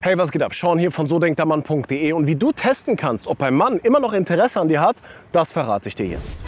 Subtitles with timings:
[0.00, 0.54] Hey, was geht ab?
[0.54, 3.80] Sean hier von so denkt der Mann.de und wie du testen kannst, ob ein Mann
[3.80, 4.94] immer noch Interesse an dir hat,
[5.32, 6.38] das verrate ich dir jetzt.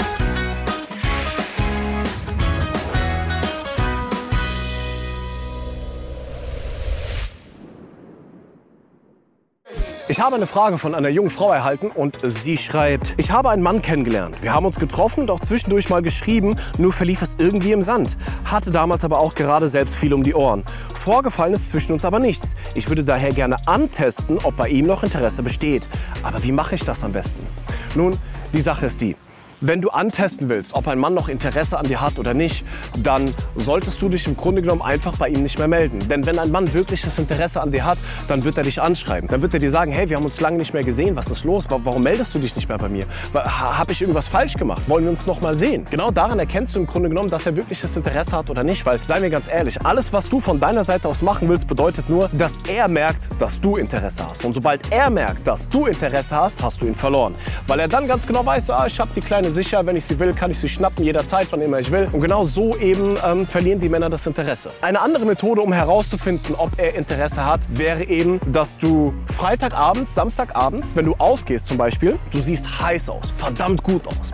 [10.11, 13.63] Ich habe eine Frage von einer jungen Frau erhalten und sie schreibt, ich habe einen
[13.63, 14.43] Mann kennengelernt.
[14.43, 18.17] Wir haben uns getroffen und auch zwischendurch mal geschrieben, nur verlief es irgendwie im Sand.
[18.45, 20.65] Hatte damals aber auch gerade selbst viel um die Ohren.
[20.95, 22.57] Vorgefallen ist zwischen uns aber nichts.
[22.75, 25.89] Ich würde daher gerne antesten, ob bei ihm noch Interesse besteht.
[26.25, 27.47] Aber wie mache ich das am besten?
[27.95, 28.19] Nun,
[28.53, 29.15] die Sache ist die.
[29.63, 32.65] Wenn du antesten willst, ob ein Mann noch Interesse an dir hat oder nicht,
[33.03, 35.99] dann solltest du dich im Grunde genommen einfach bei ihm nicht mehr melden.
[36.09, 39.29] Denn wenn ein Mann wirkliches Interesse an dir hat, dann wird er dich anschreiben.
[39.29, 41.45] Dann wird er dir sagen, hey, wir haben uns lange nicht mehr gesehen, was ist
[41.45, 41.67] los?
[41.69, 43.05] Warum meldest du dich nicht mehr bei mir?
[43.35, 44.89] Habe ich irgendwas falsch gemacht?
[44.89, 45.87] Wollen wir uns noch mal sehen?
[45.91, 48.87] Genau daran erkennst du im Grunde genommen, dass er wirkliches Interesse hat oder nicht.
[48.87, 52.09] Weil, sei mir ganz ehrlich, alles, was du von deiner Seite aus machen willst, bedeutet
[52.09, 54.43] nur, dass er merkt, dass du Interesse hast.
[54.43, 57.35] Und sobald er merkt, dass du Interesse hast, hast du ihn verloren.
[57.67, 60.19] Weil er dann ganz genau weiß, ah, ich habe die kleine sicher, wenn ich sie
[60.19, 62.09] will, kann ich sie schnappen, jederzeit, wann immer ich will.
[62.13, 64.71] Und genau so eben ähm, verlieren die Männer das Interesse.
[64.81, 70.95] Eine andere Methode, um herauszufinden, ob er Interesse hat, wäre eben, dass du Freitagabends, Samstagabends,
[70.97, 74.33] wenn du ausgehst zum Beispiel, du siehst heiß aus, verdammt gut aus,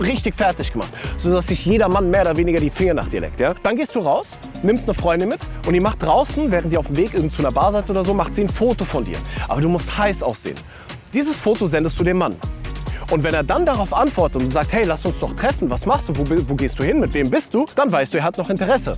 [0.00, 3.40] richtig fertig gemacht, sodass sich jeder Mann mehr oder weniger die Finger nach dir leckt.
[3.40, 3.54] Ja?
[3.62, 4.30] Dann gehst du raus,
[4.62, 7.52] nimmst eine Freundin mit und die macht draußen, während ihr auf dem Weg zu einer
[7.52, 9.18] Bar seid oder so, macht sie ein Foto von dir.
[9.48, 10.56] Aber du musst heiß aussehen.
[11.14, 12.36] Dieses Foto sendest du dem Mann.
[13.10, 16.10] Und wenn er dann darauf antwortet und sagt, hey, lass uns doch treffen, was machst
[16.10, 18.36] du, wo, wo gehst du hin, mit wem bist du, dann weißt du, er hat
[18.36, 18.92] noch Interesse.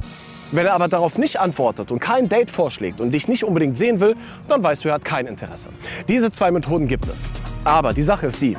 [0.51, 4.01] Wenn er aber darauf nicht antwortet und kein Date vorschlägt und dich nicht unbedingt sehen
[4.01, 4.17] will,
[4.49, 5.69] dann weißt du, er hat kein Interesse.
[6.09, 7.23] Diese zwei Methoden gibt es.
[7.63, 8.57] Aber die Sache ist die,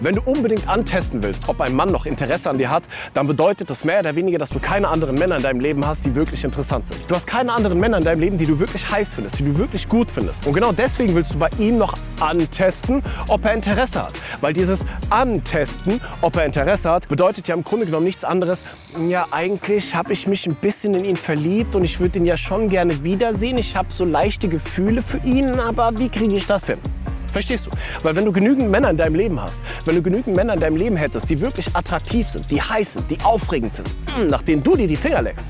[0.00, 3.70] wenn du unbedingt antesten willst, ob ein Mann noch Interesse an dir hat, dann bedeutet
[3.70, 6.44] das mehr oder weniger, dass du keine anderen Männer in deinem Leben hast, die wirklich
[6.44, 7.00] interessant sind.
[7.08, 9.58] Du hast keine anderen Männer in deinem Leben, die du wirklich heiß findest, die du
[9.58, 10.46] wirklich gut findest.
[10.46, 14.12] Und genau deswegen willst du bei ihm noch antesten, ob er Interesse hat.
[14.40, 18.64] Weil dieses Antesten, ob er Interesse hat, bedeutet ja im Grunde genommen nichts anderes.
[19.08, 22.36] Ja, eigentlich habe ich mich ein bisschen in ihn verliebt und ich würde ihn ja
[22.36, 23.58] schon gerne wiedersehen.
[23.58, 26.78] Ich habe so leichte Gefühle für ihn, aber wie kriege ich das hin?
[27.32, 27.70] Verstehst du?
[28.02, 30.76] Weil wenn du genügend Männer in deinem Leben hast, wenn du genügend Männer in deinem
[30.76, 34.62] Leben hättest, die wirklich attraktiv sind, die heiß sind, die aufregend sind, hm, nach denen
[34.62, 35.48] du dir die Finger leckst,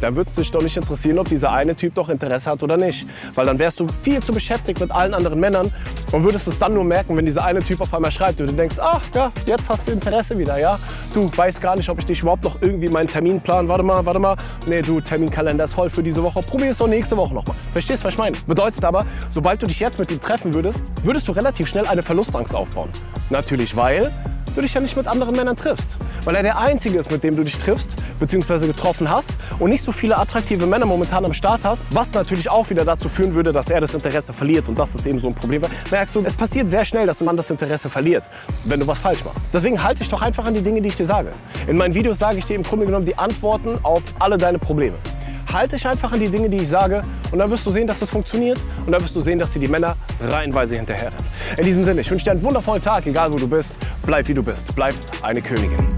[0.00, 2.76] dann würde es dich doch nicht interessieren, ob dieser eine Typ doch Interesse hat oder
[2.76, 3.06] nicht.
[3.34, 5.72] Weil dann wärst du viel zu beschäftigt mit allen anderen Männern
[6.12, 8.52] und würdest es dann nur merken, wenn dieser eine Typ auf einmal schreibt und du
[8.52, 10.78] denkst, ach ja, jetzt hast du Interesse wieder, ja?
[11.14, 14.20] Du weißt gar nicht, ob ich dich überhaupt noch irgendwie meinen Terminplan, warte mal, warte
[14.20, 14.36] mal,
[14.66, 17.56] nee, du, Terminkalender ist voll für diese Woche, probier es doch nächste Woche nochmal.
[17.72, 18.36] Verstehst was ich meine?
[18.46, 22.02] Bedeutet aber, sobald du dich jetzt mit ihm treffen würdest, würdest du relativ schnell eine
[22.02, 22.88] Verlustangst aufbauen.
[23.30, 24.10] Natürlich, weil
[24.58, 25.86] du dich ja nicht mit anderen Männern triffst.
[26.24, 28.66] Weil er der Einzige ist, mit dem du dich triffst bzw.
[28.66, 29.30] getroffen hast
[29.60, 33.08] und nicht so viele attraktive Männer momentan am Start hast, was natürlich auch wieder dazu
[33.08, 35.62] führen würde, dass er das Interesse verliert und das ist eben so ein Problem.
[35.90, 38.24] Merkst du, es passiert sehr schnell, dass ein Mann das Interesse verliert,
[38.64, 39.44] wenn du was falsch machst.
[39.52, 41.28] Deswegen halte dich doch einfach an die Dinge, die ich dir sage.
[41.68, 44.96] In meinen Videos sage ich dir im Grunde genommen die Antworten auf alle deine Probleme
[45.52, 48.00] halte dich einfach an die Dinge, die ich sage und dann wirst du sehen, dass
[48.00, 51.26] das funktioniert und dann wirst du sehen, dass dir die Männer reihenweise hinterher rennen.
[51.56, 53.74] In diesem Sinne, ich wünsche dir einen wundervollen Tag, egal wo du bist.
[54.04, 54.74] Bleib wie du bist.
[54.74, 55.97] Bleib eine Königin.